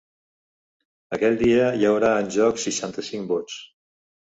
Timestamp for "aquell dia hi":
1.17-1.87